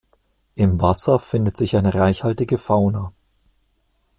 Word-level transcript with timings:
Im 0.55 0.81
Wasser 0.81 1.19
findet 1.19 1.57
sich 1.57 1.77
eine 1.77 1.93
reichhaltige 1.93 2.57
Fauna. 2.57 3.13